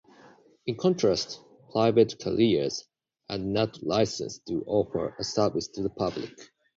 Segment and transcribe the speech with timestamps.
[0.65, 1.41] In contrast,
[1.71, 2.87] private carriers
[3.29, 6.31] are not licensed to offer a service to the public.